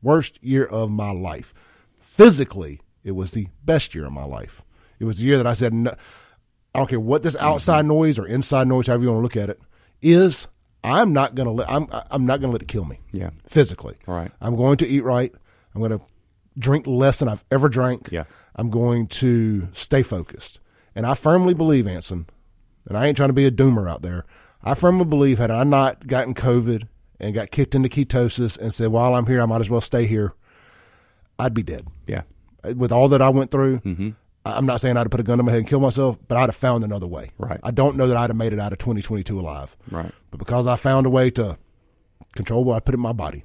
Worst 0.02 0.38
year 0.42 0.64
of 0.64 0.90
my 0.90 1.10
life. 1.12 1.54
Physically, 1.98 2.80
it 3.02 3.12
was 3.12 3.30
the 3.30 3.48
best 3.64 3.94
year 3.94 4.06
of 4.06 4.12
my 4.12 4.24
life. 4.24 4.62
It 4.98 5.04
was 5.04 5.18
the 5.18 5.24
year 5.24 5.38
that 5.38 5.46
I 5.46 5.54
said, 5.54 5.72
no, 5.72 5.94
I 6.74 6.78
don't 6.78 6.88
care 6.88 7.00
what 7.00 7.22
this 7.22 7.36
mm-hmm. 7.36 7.46
outside 7.46 7.86
noise 7.86 8.18
or 8.18 8.26
inside 8.26 8.68
noise, 8.68 8.86
however 8.86 9.04
you 9.04 9.10
want 9.10 9.18
to 9.18 9.22
look 9.22 9.36
at 9.36 9.50
it, 9.50 9.60
is. 10.02 10.46
I'm 10.82 11.12
not 11.12 11.34
gonna 11.34 11.52
let 11.52 11.70
I'm 11.70 11.88
I'm 12.10 12.24
not 12.24 12.40
gonna 12.40 12.54
let 12.54 12.62
it 12.62 12.68
kill 12.68 12.86
me. 12.86 13.00
Yeah. 13.12 13.30
physically. 13.46 13.98
Right. 14.06 14.32
I'm 14.40 14.56
going 14.56 14.78
to 14.78 14.88
eat 14.88 15.04
right. 15.04 15.30
I'm 15.74 15.80
going 15.82 15.90
to 15.90 16.00
drink 16.60 16.86
less 16.86 17.18
than 17.18 17.28
I've 17.28 17.44
ever 17.50 17.68
drank. 17.68 18.08
Yeah. 18.12 18.24
I'm 18.54 18.70
going 18.70 19.06
to 19.08 19.68
stay 19.72 20.02
focused. 20.02 20.60
And 20.94 21.06
I 21.06 21.14
firmly 21.14 21.54
believe, 21.54 21.86
Anson, 21.86 22.26
and 22.86 22.96
I 22.96 23.06
ain't 23.06 23.16
trying 23.16 23.28
to 23.28 23.34
be 23.34 23.46
a 23.46 23.50
doomer 23.50 23.90
out 23.90 24.02
there. 24.02 24.24
I 24.62 24.74
firmly 24.74 25.04
believe 25.04 25.38
had 25.38 25.50
I 25.50 25.64
not 25.64 26.06
gotten 26.06 26.34
COVID 26.34 26.86
and 27.18 27.34
got 27.34 27.50
kicked 27.50 27.74
into 27.74 27.88
ketosis 27.88 28.58
and 28.58 28.74
said, 28.74 28.88
while 28.88 29.14
I'm 29.14 29.26
here, 29.26 29.40
I 29.40 29.46
might 29.46 29.60
as 29.60 29.70
well 29.70 29.80
stay 29.80 30.06
here, 30.06 30.34
I'd 31.38 31.54
be 31.54 31.62
dead. 31.62 31.86
Yeah. 32.06 32.22
With 32.76 32.92
all 32.92 33.08
that 33.08 33.22
I 33.22 33.30
went 33.30 33.50
through, 33.50 33.80
mm-hmm. 33.80 34.10
I'm 34.44 34.66
not 34.66 34.80
saying 34.80 34.96
I'd 34.96 35.00
have 35.00 35.10
put 35.10 35.20
a 35.20 35.24
gun 35.24 35.38
to 35.38 35.44
my 35.44 35.52
head 35.52 35.60
and 35.60 35.68
kill 35.68 35.80
myself, 35.80 36.18
but 36.28 36.36
I'd 36.36 36.48
have 36.48 36.56
found 36.56 36.82
another 36.84 37.06
way. 37.06 37.30
Right. 37.38 37.60
I 37.62 37.70
don't 37.70 37.96
know 37.96 38.06
that 38.08 38.16
I'd 38.16 38.30
have 38.30 38.36
made 38.36 38.52
it 38.52 38.58
out 38.58 38.72
of 38.72 38.78
2022 38.78 39.38
alive. 39.38 39.76
Right. 39.90 40.12
But 40.30 40.38
because 40.38 40.66
I 40.66 40.76
found 40.76 41.06
a 41.06 41.10
way 41.10 41.30
to 41.32 41.56
control 42.34 42.64
what 42.64 42.76
I 42.76 42.80
put 42.80 42.94
in 42.94 43.00
my 43.00 43.12
body, 43.12 43.44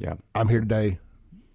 Yeah. 0.00 0.14
I'm 0.34 0.48
here 0.48 0.60
today, 0.60 0.98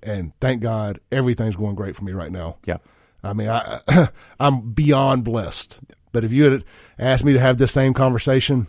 and 0.05 0.31
thank 0.39 0.62
God 0.62 1.00
everything's 1.12 1.55
going 1.55 1.75
great 1.75 1.95
for 1.95 2.03
me 2.03 2.13
right 2.13 2.31
now. 2.31 2.57
Yeah. 2.65 2.77
I 3.24 3.33
mean, 3.33 3.50
I 3.50 3.81
I'm 4.39 4.71
beyond 4.71 5.24
blessed. 5.24 5.79
But 6.12 6.24
if 6.24 6.31
you 6.31 6.50
had 6.50 6.63
asked 6.97 7.25
me 7.25 7.33
to 7.33 7.39
have 7.39 7.57
this 7.57 7.74
same 7.74 7.93
conversation, 7.93 8.67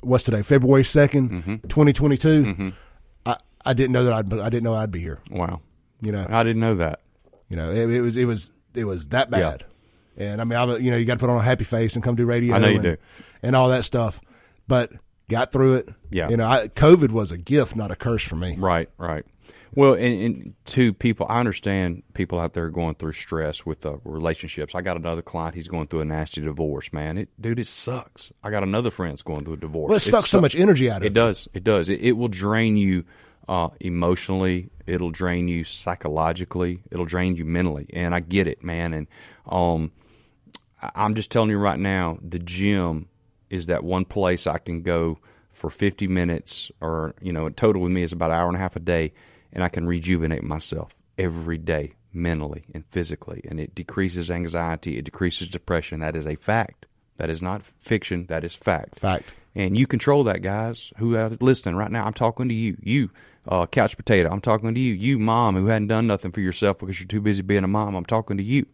what's 0.00 0.24
today? 0.24 0.42
February 0.42 0.84
2nd 0.84 1.30
mm-hmm. 1.30 1.54
twenty 1.68 1.92
twenty 1.92 2.16
two. 2.16 2.44
Mm-hmm. 2.44 2.68
I 3.26 3.36
I 3.64 3.72
didn't 3.74 3.92
know 3.92 4.04
that 4.04 4.12
I'd 4.12 4.32
I 4.32 4.48
didn't 4.48 4.64
know 4.64 4.74
I'd 4.74 4.92
be 4.92 5.00
here. 5.00 5.20
Wow. 5.30 5.60
You 6.00 6.12
know, 6.12 6.26
I 6.28 6.42
didn't 6.42 6.60
know 6.60 6.76
that. 6.76 7.00
you 7.48 7.56
know, 7.56 7.70
it, 7.70 7.90
it 7.90 8.00
was 8.00 8.16
it 8.16 8.24
was 8.24 8.52
it 8.74 8.84
was 8.84 9.08
that 9.08 9.30
bad. 9.30 9.64
And 10.16 10.40
I 10.40 10.44
mean, 10.44 10.58
I 10.58 10.76
you 10.76 10.90
know, 10.90 10.96
you 10.96 11.04
got 11.04 11.14
to 11.14 11.20
put 11.20 11.30
on 11.30 11.38
a 11.38 11.42
happy 11.42 11.64
face 11.64 11.94
and 11.94 12.04
come 12.04 12.16
do 12.16 12.24
radio. 12.24 12.54
I 12.54 12.58
know 12.58 12.68
you 12.68 12.74
and, 12.76 12.82
do. 12.82 12.96
and 13.42 13.56
all 13.56 13.68
that 13.68 13.84
stuff. 13.84 14.20
But 14.68 14.92
got 15.28 15.52
through 15.52 15.74
it. 15.76 15.88
Yeah. 16.10 16.28
you 16.28 16.36
know, 16.36 16.46
I, 16.46 16.68
COVID 16.68 17.10
was 17.10 17.30
a 17.30 17.38
gift, 17.38 17.74
not 17.74 17.90
a 17.90 17.96
curse 17.96 18.22
for 18.22 18.36
me. 18.36 18.56
Right, 18.58 18.88
right. 18.98 19.24
Well, 19.74 19.94
and, 19.94 20.22
and 20.22 20.54
to 20.66 20.92
people, 20.92 21.26
I 21.30 21.40
understand 21.40 22.02
people 22.12 22.38
out 22.38 22.52
there 22.52 22.68
going 22.68 22.94
through 22.96 23.12
stress 23.12 23.64
with 23.64 23.86
uh, 23.86 23.96
relationships. 24.04 24.74
I 24.74 24.82
got 24.82 24.96
another 24.98 25.22
client; 25.22 25.54
he's 25.54 25.68
going 25.68 25.86
through 25.86 26.00
a 26.00 26.04
nasty 26.04 26.42
divorce. 26.42 26.92
Man, 26.92 27.16
it, 27.16 27.28
dude, 27.40 27.58
it 27.58 27.66
sucks. 27.66 28.30
I 28.42 28.50
got 28.50 28.62
another 28.62 28.90
friend 28.90 29.12
that's 29.12 29.22
going 29.22 29.44
through 29.44 29.54
a 29.54 29.58
divorce. 29.58 29.88
Well, 29.88 29.96
it 29.96 30.00
sucks 30.00 30.28
so 30.28 30.40
much 30.40 30.54
energy 30.54 30.90
out 30.90 30.98
of 30.98 31.04
It 31.04 31.12
it. 31.12 31.14
does. 31.14 31.48
It 31.54 31.64
does. 31.64 31.88
It, 31.88 32.00
it 32.02 32.12
will 32.12 32.28
drain 32.28 32.76
you 32.76 33.04
uh, 33.48 33.68
emotionally. 33.80 34.68
It'll 34.86 35.10
drain 35.10 35.48
you 35.48 35.64
psychologically. 35.64 36.82
It'll 36.90 37.06
drain 37.06 37.36
you 37.36 37.44
mentally. 37.44 37.86
And 37.94 38.14
I 38.14 38.20
get 38.20 38.46
it, 38.46 38.62
man. 38.62 38.92
And 38.92 39.06
um, 39.46 39.90
I'm 40.94 41.14
just 41.14 41.30
telling 41.30 41.50
you 41.50 41.58
right 41.58 41.78
now, 41.78 42.18
the 42.20 42.38
gym 42.38 43.08
is 43.48 43.66
that 43.66 43.84
one 43.84 44.04
place 44.04 44.46
I 44.46 44.58
can 44.58 44.82
go 44.82 45.18
for 45.52 45.70
50 45.70 46.08
minutes, 46.08 46.70
or 46.80 47.14
you 47.22 47.32
know, 47.32 47.46
a 47.46 47.50
total 47.50 47.82
with 47.82 47.92
me 47.92 48.02
is 48.02 48.12
about 48.12 48.30
an 48.30 48.36
hour 48.36 48.48
and 48.48 48.56
a 48.56 48.60
half 48.60 48.74
a 48.76 48.80
day, 48.80 49.12
and 49.52 49.62
I 49.62 49.68
can 49.68 49.86
rejuvenate 49.86 50.42
myself 50.42 50.94
every 51.18 51.58
day, 51.58 51.94
mentally 52.12 52.64
and 52.74 52.84
physically, 52.90 53.42
and 53.48 53.60
it 53.60 53.74
decreases 53.74 54.30
anxiety, 54.30 54.98
it 54.98 55.04
decreases 55.04 55.48
depression. 55.48 56.00
That 56.00 56.16
is 56.16 56.26
a 56.26 56.36
fact. 56.36 56.86
That 57.18 57.30
is 57.30 57.42
not 57.42 57.62
fiction. 57.62 58.26
That 58.28 58.44
is 58.44 58.54
fact. 58.54 58.98
Fact. 58.98 59.34
And 59.54 59.76
you 59.76 59.86
control 59.86 60.24
that, 60.24 60.42
guys 60.42 60.92
who 60.96 61.16
are 61.16 61.30
listening 61.40 61.76
right 61.76 61.90
now. 61.90 62.06
I'm 62.06 62.14
talking 62.14 62.48
to 62.48 62.54
you. 62.54 62.76
You, 62.80 63.10
uh, 63.46 63.66
couch 63.66 63.96
potato. 63.96 64.30
I'm 64.30 64.40
talking 64.40 64.74
to 64.74 64.80
you. 64.80 64.94
You, 64.94 65.18
mom, 65.18 65.56
who 65.56 65.66
hadn't 65.66 65.88
done 65.88 66.06
nothing 66.06 66.32
for 66.32 66.40
yourself 66.40 66.78
because 66.78 66.98
you're 66.98 67.08
too 67.08 67.20
busy 67.20 67.42
being 67.42 67.64
a 67.64 67.68
mom. 67.68 67.94
I'm 67.94 68.06
talking 68.06 68.38
to 68.38 68.42
you. 68.42 68.66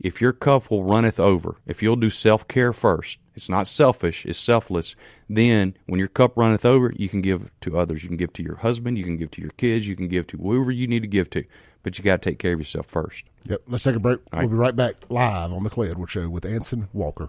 If 0.00 0.20
your 0.20 0.32
cup 0.32 0.70
will 0.70 0.84
runneth 0.84 1.20
over, 1.20 1.56
if 1.66 1.82
you'll 1.82 1.96
do 1.96 2.10
self 2.10 2.48
care 2.48 2.72
first, 2.72 3.18
it's 3.36 3.50
not 3.50 3.68
selfish, 3.68 4.24
it's 4.24 4.38
selfless. 4.38 4.96
Then, 5.28 5.76
when 5.86 5.98
your 5.98 6.08
cup 6.08 6.36
runneth 6.36 6.64
over, 6.64 6.92
you 6.96 7.08
can 7.08 7.20
give 7.20 7.50
to 7.60 7.78
others. 7.78 8.02
You 8.02 8.08
can 8.08 8.16
give 8.16 8.32
to 8.32 8.42
your 8.42 8.56
husband, 8.56 8.96
you 8.96 9.04
can 9.04 9.18
give 9.18 9.30
to 9.32 9.42
your 9.42 9.50
kids, 9.50 9.86
you 9.86 9.94
can 9.94 10.08
give 10.08 10.26
to 10.28 10.38
whoever 10.38 10.70
you 10.72 10.86
need 10.86 11.02
to 11.02 11.08
give 11.08 11.28
to. 11.30 11.44
But 11.82 11.98
you 11.98 12.04
got 12.04 12.22
to 12.22 12.30
take 12.30 12.38
care 12.38 12.54
of 12.54 12.58
yourself 12.58 12.86
first. 12.86 13.24
Yep. 13.44 13.62
Let's 13.68 13.84
take 13.84 13.94
a 13.94 14.00
break. 14.00 14.20
right. 14.32 14.40
We'll 14.40 14.50
be 14.50 14.56
right 14.56 14.74
back 14.74 14.94
live 15.08 15.52
on 15.52 15.62
the 15.62 15.70
Clay 15.70 15.90
Edwards 15.90 16.12
Show 16.12 16.28
with 16.28 16.44
Anson 16.44 16.88
Walker. 16.92 17.28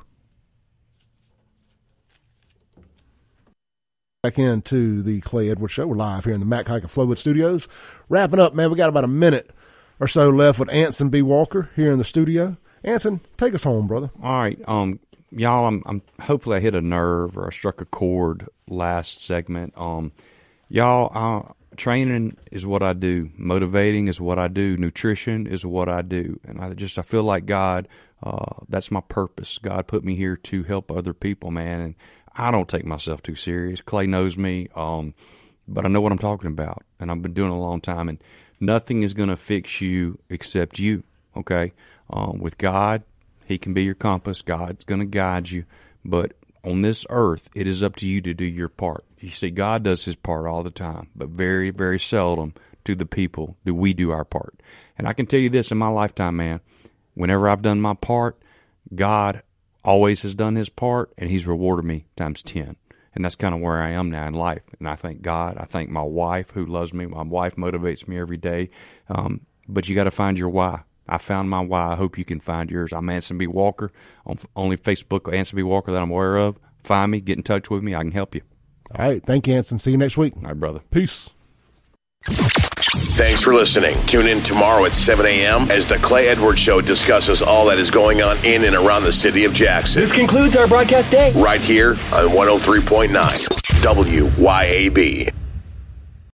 Back 4.24 4.40
into 4.40 5.04
the 5.04 5.22
Clay 5.22 5.50
Edwards 5.50 5.74
Show. 5.74 5.86
We're 5.86 5.96
live 5.96 6.24
here 6.24 6.34
in 6.34 6.40
the 6.40 6.46
Mac 6.46 6.68
Haik 6.68 6.82
and 6.84 6.92
Flowood 6.92 7.20
Studios. 7.20 7.68
Wrapping 8.10 8.40
up, 8.40 8.56
man. 8.56 8.72
We 8.72 8.78
got 8.78 8.90
about 8.90 9.04
a 9.04 9.08
minute 9.08 9.52
or 10.00 10.08
so 10.08 10.30
left 10.30 10.60
with 10.60 10.70
Anson 10.70 11.10
B. 11.10 11.22
Walker 11.22 11.70
here 11.76 11.92
in 11.92 12.00
the 12.00 12.04
studio. 12.04 12.58
Anson, 12.84 13.22
take 13.38 13.54
us 13.54 13.64
home, 13.64 13.86
brother. 13.88 14.10
All 14.24 14.40
right, 14.40 14.60
um, 14.68 15.00
y'all. 15.32 15.66
I'm, 15.66 15.84
I'm 15.86 16.02
hopefully 16.22 16.58
I 16.58 16.60
hit 16.60 16.76
a 16.76 16.82
nerve 16.82 17.38
or 17.38 17.48
I 17.48 17.52
struck 17.52 17.82
a 17.82 17.86
chord 17.86 18.48
last 18.68 19.24
segment. 19.24 19.74
Um, 19.78 20.12
y'all, 20.70 21.12
uh, 21.14 21.54
training 21.76 22.38
is 22.52 22.66
what 22.66 22.84
I 22.84 22.94
do. 22.94 23.30
Motivating 23.36 24.08
is 24.08 24.20
what 24.20 24.40
I 24.40 24.48
do. 24.48 24.78
Nutrition 24.78 25.48
is 25.48 25.66
what 25.66 25.90
I 25.90 26.02
do, 26.02 26.40
and 26.46 26.60
I 26.60 26.74
just 26.74 26.98
I 26.98 27.02
feel 27.02 27.24
like 27.24 27.46
God. 27.46 27.88
Uh, 28.24 28.64
that's 28.68 28.90
my 28.90 29.02
purpose. 29.02 29.60
God 29.60 29.86
put 29.86 30.04
me 30.04 30.16
here 30.16 30.36
to 30.36 30.64
help 30.64 30.92
other 30.92 31.14
people, 31.14 31.52
man, 31.52 31.82
and 31.82 31.96
I 32.36 32.50
don't 32.50 32.68
take 32.68 32.84
myself 32.84 33.22
too 33.22 33.36
serious. 33.36 33.80
Clay 33.80 34.08
knows 34.08 34.38
me, 34.38 34.70
um, 34.76 35.14
but 35.68 35.86
I 35.86 35.88
know 35.88 36.02
what 36.02 36.12
I'm 36.12 36.18
talking 36.18 36.50
about, 36.50 36.84
and 37.00 37.12
I've 37.12 37.22
been 37.22 37.34
doing 37.34 37.52
it 37.52 37.56
a 37.56 37.60
long 37.60 37.80
time, 37.80 38.10
and 38.10 38.18
nothing 38.60 39.04
is 39.04 39.14
going 39.14 39.30
to 39.30 39.38
fix 39.38 39.82
you 39.82 40.18
except 40.30 40.80
you. 40.80 41.04
Okay, 41.36 41.74
um, 42.10 42.40
with 42.40 42.58
God, 42.58 43.04
He 43.48 43.58
can 43.58 43.74
be 43.74 43.84
your 43.84 43.96
compass. 43.96 44.42
God's 44.42 44.84
going 44.84 45.00
to 45.00 45.06
guide 45.06 45.50
you, 45.50 45.66
but 46.04 46.34
on 46.63 46.82
this 46.82 47.06
earth, 47.10 47.50
it 47.56 47.66
is 47.66 47.82
up 47.82 47.96
to 47.98 48.06
you 48.06 48.20
to 48.22 48.34
do 48.34 48.44
your 48.46 48.68
part. 48.68 49.06
You 49.20 49.30
see, 49.30 49.51
God 49.51 49.84
does 49.84 50.04
His 50.04 50.18
part 50.18 50.48
all 50.48 50.63
the 50.63 50.70
time, 50.70 51.10
but 51.16 51.30
very, 51.30 51.70
very 51.70 52.00
seldom 52.00 52.54
to 52.84 52.94
the 52.94 53.06
people 53.06 53.56
do 53.66 53.74
we 53.74 53.94
do 53.94 54.12
our 54.12 54.25
part. 54.25 54.62
And 54.98 55.08
I 55.08 55.13
can 55.13 55.27
tell 55.27 55.39
you 55.39 55.50
this 55.50 55.72
in 55.72 55.77
my 55.77 55.88
lifetime, 55.88 56.36
man. 56.36 56.60
Whenever 57.13 57.48
I've 57.48 57.62
done 57.62 57.82
my 57.82 57.94
part, 57.94 58.38
God 58.94 59.42
always 59.88 60.22
has 60.24 60.36
done 60.36 60.56
his 60.56 60.68
part 60.68 61.13
and 61.18 61.30
he's 61.30 61.48
rewarded 61.48 61.86
me 61.86 62.06
times 62.18 62.44
10 62.44 62.75
and 63.16 63.24
that's 63.24 63.38
kind 63.38 63.56
of 63.56 63.62
where 63.62 63.82
i 63.82 63.89
am 63.89 64.12
now 64.12 64.27
in 64.27 64.34
life 64.34 64.63
and 64.80 64.89
i 64.89 64.96
thank 64.96 65.22
god 65.22 65.58
i 65.58 65.63
thank 65.63 65.89
my 65.89 66.01
wife 66.01 66.51
who 66.51 66.66
loves 66.66 66.94
me 66.94 67.06
my 67.06 67.24
wife 67.24 67.56
motivates 67.56 68.06
me 68.06 68.20
every 68.20 68.36
day 68.36 68.70
um, 69.08 69.39
but 69.70 69.88
you 69.88 69.96
got 69.96 70.04
to 70.04 70.12
find 70.12 70.38
your 70.38 70.50
why 70.50 70.82
i 71.10 71.18
found 71.18 71.50
my 71.50 71.60
why 71.62 71.94
i 71.94 71.96
hope 71.96 72.18
you 72.18 72.26
can 72.26 72.40
find 72.40 72.70
yours 72.70 72.92
i'm 72.94 73.10
anson 73.10 73.38
b 73.38 73.48
walker 73.48 73.92
on 74.26 74.38
only 74.56 74.78
facebook 74.78 75.32
anson 75.34 75.56
b 75.56 75.64
walker 75.64 75.92
that 75.92 76.02
i'm 76.02 76.12
aware 76.12 76.38
of 76.38 76.58
find 76.78 77.12
me 77.12 77.20
get 77.20 77.38
in 77.38 77.44
touch 77.44 77.70
with 77.70 77.84
me 77.84 77.94
i 77.96 78.02
can 78.04 78.12
help 78.12 78.34
you 78.36 78.42
All 78.96 79.06
right. 79.10 79.22
Thank 79.26 79.48
you, 79.48 79.54
Anson. 79.56 79.80
See 79.80 79.92
you 79.92 79.98
next 79.98 80.18
week. 80.18 80.34
all 80.38 80.44
right 80.44 80.60
brother 80.60 80.80
Peace. 80.92 81.30
Thanks 82.24 83.42
for 83.42 83.54
listening. 83.54 83.96
Tune 84.06 84.28
in 84.28 84.42
tomorrow 84.44 84.86
at 84.86 84.94
7 84.94 85.26
a.m. 85.26 85.70
as 85.72 85.88
the 85.88 85.98
Clay 85.98 86.28
Edwards 86.28 86.60
Show 86.60 86.82
discusses 86.82 87.42
all 87.42 87.66
that 87.68 87.78
is 87.80 87.90
going 87.92 88.22
on 88.22 88.38
in 88.46 88.64
and 88.64 88.76
around 88.76 89.04
the 89.04 89.12
city 89.12 89.44
of 89.46 89.54
Jackson. 89.54 90.02
This 90.02 90.14
concludes 90.14 90.56
our 90.56 90.68
broadcast 90.68 91.10
day. 91.12 91.32
Right 91.34 91.62
here 91.62 91.92
on 92.14 92.30
103.9 92.30 93.10
WYAB. 93.82 95.34